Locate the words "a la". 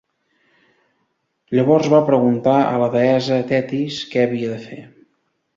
2.63-2.89